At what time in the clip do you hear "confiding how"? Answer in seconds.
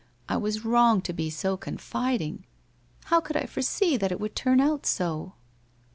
1.57-3.21